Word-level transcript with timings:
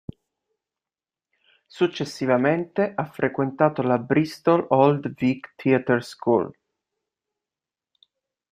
Successivamente 1.67 2.91
ha 2.95 3.05
frequentato 3.05 3.83
la 3.83 3.99
Bristol 3.99 4.65
Old 4.69 5.13
Vic 5.13 5.53
Theatre 5.55 6.01
School. 6.01 6.49